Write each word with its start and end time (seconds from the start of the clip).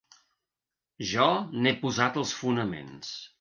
Jo 1.09 1.27
n'he 1.65 1.75
posat 1.85 2.19
els 2.23 2.33
fonaments 2.41 3.13